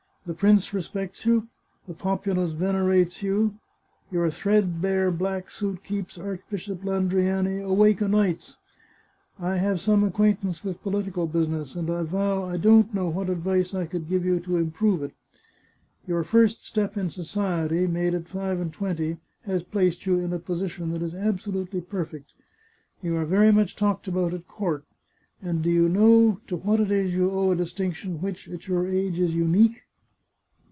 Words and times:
The 0.27 0.35
prince 0.35 0.71
respects 0.71 1.25
you. 1.25 1.47
The 1.87 1.95
populace 1.95 2.51
venerates 2.51 3.23
you. 3.23 3.55
Your 4.11 4.29
threadbare 4.29 5.09
black 5.09 5.49
suit 5.49 5.83
keeps 5.83 6.15
Arch 6.15 6.41
bishop 6.47 6.83
Landriani 6.85 7.59
awake 7.59 8.03
o' 8.03 8.07
nights. 8.07 8.55
I 9.39 9.57
have 9.57 9.81
some 9.81 10.03
acquaint 10.03 10.41
493 10.41 10.43
The 10.43 10.77
Chartreuse 10.77 11.07
of 11.07 11.13
Parma 11.15 11.25
ance 11.25 11.25
with 11.25 11.27
political 11.27 11.27
business, 11.27 11.75
and 11.75 11.89
I 11.89 12.03
vow 12.03 12.43
I 12.47 12.57
don't 12.57 12.93
know 12.93 13.09
what 13.09 13.31
advice 13.31 13.73
I 13.73 13.87
could 13.87 14.07
give 14.07 14.23
you 14.23 14.39
to 14.41 14.57
improve 14.57 15.01
it. 15.01 15.15
Your 16.05 16.23
first 16.23 16.67
step 16.67 16.95
in 16.95 17.09
society, 17.09 17.87
made 17.87 18.13
at 18.13 18.27
five 18.29 18.59
and 18.61 18.71
twenty, 18.71 19.17
has 19.47 19.63
placed 19.63 20.05
you 20.05 20.19
in 20.19 20.31
a 20.33 20.39
posi 20.39 20.69
tion 20.69 20.91
that 20.91 21.01
is 21.01 21.15
absolutely 21.15 21.81
perfect. 21.81 22.31
You 23.01 23.15
are 23.17 23.25
very 23.25 23.51
much 23.51 23.75
talked 23.75 24.07
about 24.07 24.35
at 24.35 24.47
court, 24.47 24.85
And 25.41 25.63
do 25.63 25.71
you 25.71 25.89
know 25.89 26.39
to 26.45 26.57
what 26.57 26.79
it 26.79 26.91
is 26.91 27.15
you 27.15 27.31
owe 27.31 27.49
a 27.49 27.55
distinction 27.55 28.21
which, 28.21 28.47
at 28.47 28.67
your 28.67 28.87
age, 28.87 29.17
is 29.17 29.33
unique 29.33 29.81